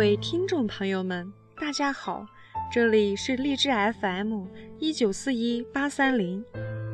[0.00, 2.26] 各位听众朋友们，大家好，
[2.72, 3.68] 这里是荔枝
[4.00, 4.46] FM
[4.78, 6.42] 一九四一八三零，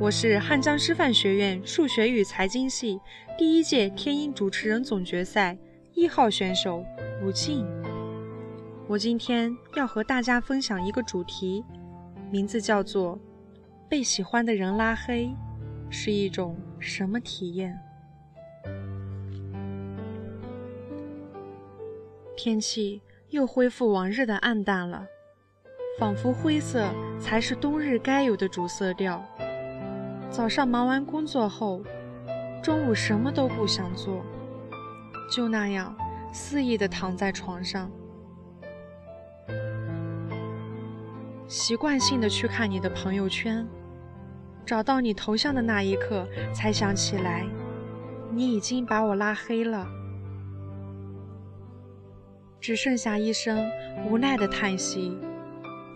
[0.00, 3.00] 我是汉江师范学院数学与财经系
[3.38, 5.56] 第一届天音主持人总决赛
[5.94, 6.84] 一号选手
[7.22, 7.64] 吴静。
[8.88, 11.64] 我今天要和大家分享一个主题，
[12.32, 13.16] 名字叫做
[13.88, 15.30] “被喜欢的人拉黑
[15.88, 17.78] 是一种什么体验”。
[22.36, 23.00] 天气
[23.30, 25.06] 又恢复往日的暗淡了，
[25.98, 26.86] 仿佛灰色
[27.18, 29.24] 才是冬日该有的主色调。
[30.30, 31.82] 早上忙完工作后，
[32.62, 34.22] 中午什么都不想做，
[35.32, 35.96] 就那样
[36.30, 37.90] 肆意地躺在床上，
[41.48, 43.66] 习惯性的去看你的朋友圈，
[44.66, 47.46] 找到你头像的那一刻，才想起来，
[48.30, 49.86] 你已经把我拉黑了。
[52.66, 53.70] 只剩下一声
[54.10, 55.16] 无奈的叹息。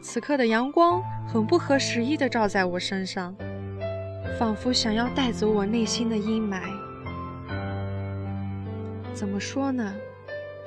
[0.01, 3.35] 此刻的阳光很不合时宜地照在我身上，
[4.39, 6.61] 仿佛想要带走我内心的阴霾。
[9.13, 9.93] 怎么说呢？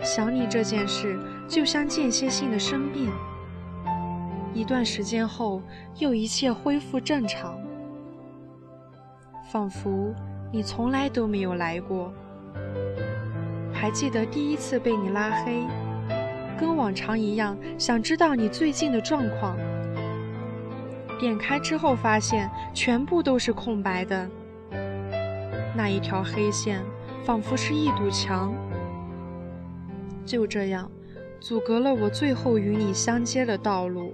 [0.02, 3.10] 想你这件事就像间歇性的生病，
[4.54, 5.62] 一段时间后
[6.00, 7.58] 又一切恢复正常，
[9.50, 10.14] 仿佛
[10.52, 12.12] 你从来都没有来过。
[13.72, 15.64] 还记得第一次被你拉黑？
[16.60, 19.58] 跟往常一样，想知道你最近的状况。
[21.20, 24.30] 点开之后，发现全部都是空白的。
[25.76, 26.82] 那一条黑线，
[27.24, 28.54] 仿佛是一堵墙，
[30.26, 30.90] 就这样
[31.40, 34.14] 阻隔了我最后与你相接的道路。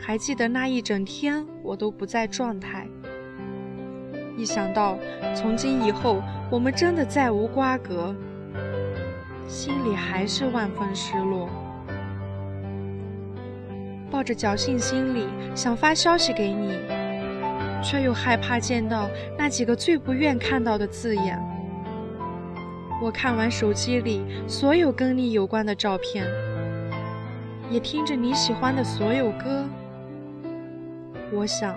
[0.00, 2.86] 还记得那一整天，我都不在状态。
[4.36, 4.98] 一想到
[5.34, 8.14] 从今以后我们真的再无瓜葛。
[9.48, 11.48] 心里还是万分失落，
[14.10, 16.76] 抱着侥幸心理想发消息给你，
[17.82, 19.08] 却又害怕见到
[19.38, 21.40] 那几个最不愿看到的字眼。
[23.00, 26.26] 我看完手机里所有跟你有关的照片，
[27.70, 29.64] 也听着你喜欢的所有歌，
[31.30, 31.76] 我想，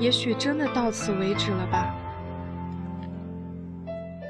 [0.00, 1.94] 也许真的到此为止了吧。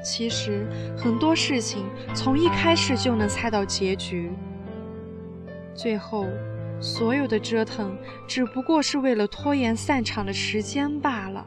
[0.03, 0.67] 其实
[0.97, 4.31] 很多事情从一开始就能猜到结局，
[5.75, 6.27] 最后
[6.79, 7.95] 所有的折腾
[8.27, 11.45] 只不过是为了拖延散场的时间罢了。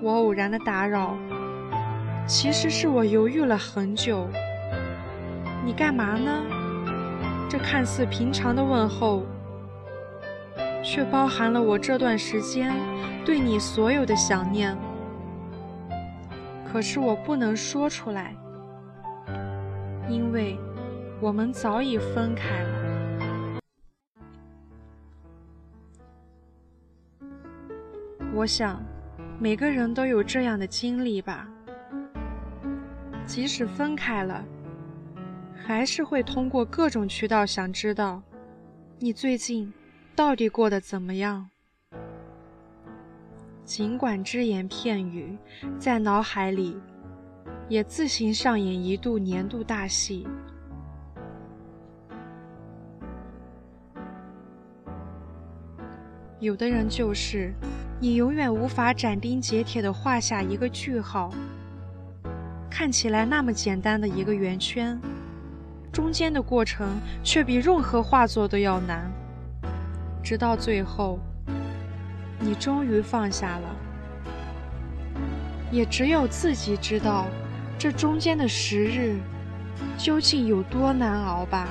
[0.00, 1.16] 我偶然的打扰，
[2.26, 4.28] 其实是我犹豫了很久。
[5.64, 6.44] 你干嘛呢？
[7.48, 9.24] 这看似平常的问候，
[10.84, 12.72] 却包含了我这段时间
[13.24, 14.76] 对你所有的想念。
[16.74, 18.34] 可是我不能说出来，
[20.08, 20.58] 因为
[21.20, 23.60] 我们早已分开了。
[28.34, 28.82] 我想，
[29.38, 31.48] 每个人都有这样的经历吧。
[33.24, 34.44] 即使分开了，
[35.54, 38.20] 还是会通过各种渠道想知道，
[38.98, 39.72] 你最近
[40.16, 41.50] 到底过得怎么样。
[43.64, 45.38] 尽管只言片语，
[45.78, 46.76] 在脑海里
[47.66, 50.26] 也自行上演一度年度大戏。
[56.40, 57.54] 有的人就是，
[57.98, 61.32] 你永远无法斩钉截铁地画下一个句号。
[62.70, 65.00] 看起来那么简单的一个圆圈，
[65.90, 69.10] 中间的过程却比任何画作都要难，
[70.22, 71.18] 直到最后。
[72.44, 73.76] 你终于放下了，
[75.70, 77.26] 也只有自己知道，
[77.78, 79.16] 这中间的时日
[79.96, 81.68] 究竟有多难熬吧。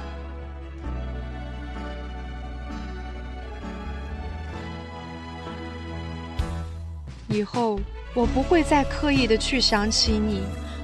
[7.27, 7.79] 以后
[8.15, 10.41] 我不会再刻意的去想起你，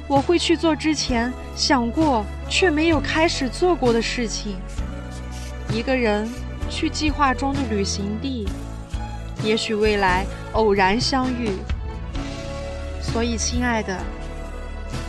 [0.08, 4.56] 我会去做之前想过却没有开始做过的事情。
[5.74, 6.30] 一个人
[6.70, 8.48] 去计划中的旅行地。
[9.44, 11.52] 也许未来偶然相遇，
[13.02, 13.98] 所以亲爱的，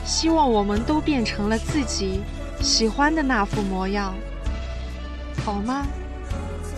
[0.05, 2.21] 希望我们都变成了自己
[2.61, 4.15] 喜欢的那副模样，
[5.44, 5.87] 好吗？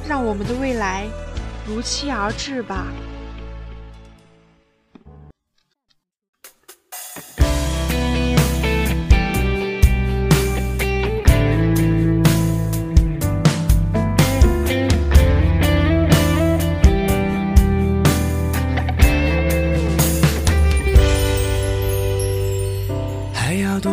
[0.08, 1.06] 让我们的未来
[1.66, 2.86] 如期而至吧。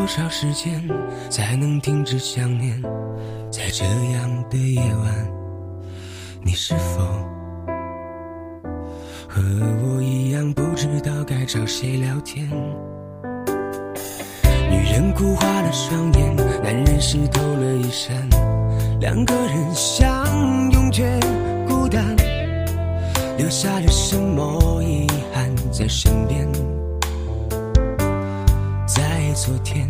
[0.09, 0.83] 多少时间
[1.29, 2.81] 才能停止想念
[3.51, 5.31] 在这样的夜晚
[6.41, 7.03] 你是否
[9.27, 9.39] 和
[9.83, 12.49] 我一样不知道该找谁聊天
[14.71, 18.27] 女人哭花了双眼男人湿透了衣衫
[18.99, 21.19] 两个人相拥却
[21.67, 22.15] 孤单
[23.37, 26.78] 留下了什么遗憾在身边
[29.41, 29.89] 昨天，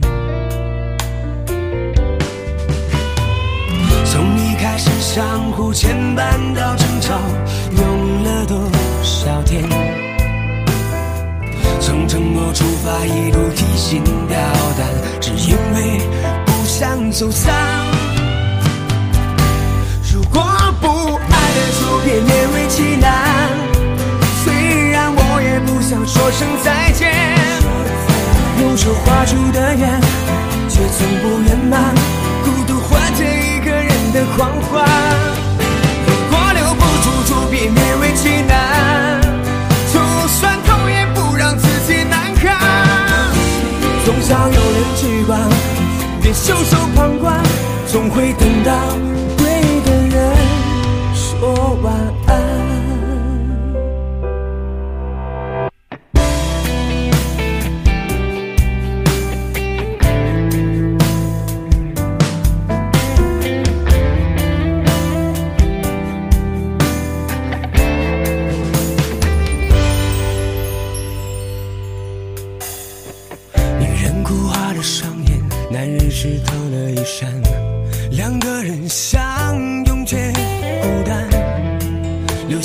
[4.06, 7.20] 从一开始相互牵绊到争吵，
[7.76, 8.56] 用了多
[9.02, 9.68] 少天？
[11.82, 14.38] 从承诺出发，一路提心吊
[14.78, 14.88] 胆，
[15.20, 16.00] 只因为
[16.46, 17.52] 不想走散。
[20.14, 20.44] 如果
[20.80, 23.50] 不爱了，就别勉为其难。
[24.44, 26.79] 虽然我也不想说声再，
[28.90, 30.02] 手画出的圆，
[30.68, 31.94] 却从不圆满。
[32.44, 34.84] 孤独换着一个人的狂欢。
[36.08, 39.22] 如果留不住，就别勉为其难。
[39.94, 42.58] 就算痛也不让自己难堪。
[44.06, 45.40] 总想有人去管，
[46.20, 47.40] 别袖手旁观，
[47.86, 48.74] 总会等到
[49.38, 50.36] 对的人
[51.14, 51.94] 说晚
[52.26, 52.29] 安。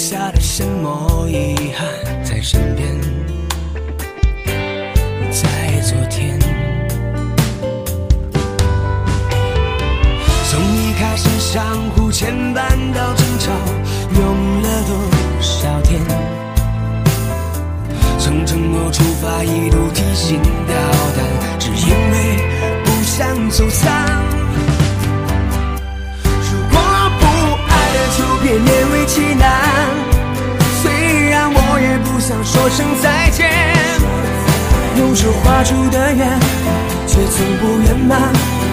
[0.06, 1.88] 下了什么遗憾
[2.22, 2.86] 在身边？
[5.30, 6.38] 在昨天，
[10.50, 11.64] 从一开始相
[11.96, 13.50] 互牵绊到争吵，
[14.20, 14.94] 用了多
[15.40, 15.98] 少天？
[18.18, 20.76] 从承诺出发，一路提心吊
[21.16, 22.36] 胆，只因为
[22.84, 23.94] 不想走散。
[32.26, 33.50] 想说声再见，
[34.96, 36.40] 用手画出的圆，
[37.06, 38.18] 却从不圆满。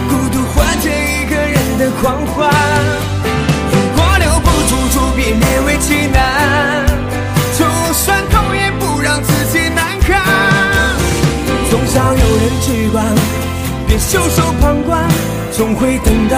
[0.08, 2.50] 孤独换着一个人的狂欢。
[3.74, 6.86] 如果留不住，就别勉为其难。
[7.60, 10.22] 就算痛也不让自己难堪。
[11.70, 13.04] 总想有人去管，
[13.86, 15.04] 别袖手旁观，
[15.52, 16.38] 总会等到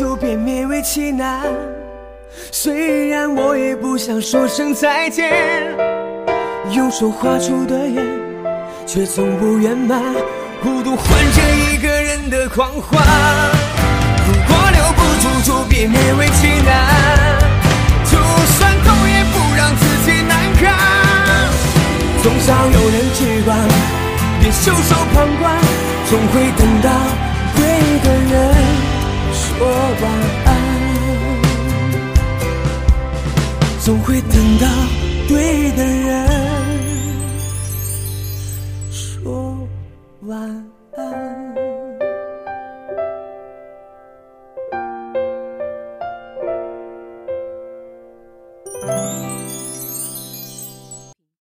[0.00, 1.42] 就别勉为其难。
[2.50, 5.30] 虽然我也不想说声再见，
[6.72, 8.02] 用手画出的圆，
[8.86, 10.00] 却从不圆满。
[10.62, 11.06] 孤独换
[11.36, 12.98] 着一个人的狂欢。
[14.24, 17.36] 如果留不住，就别勉为其难。
[18.08, 18.16] 就
[18.56, 20.72] 算痛，也不让自己难堪。
[22.22, 23.54] 总想有人去管，
[24.40, 25.60] 别袖手旁观，
[26.08, 26.66] 总会等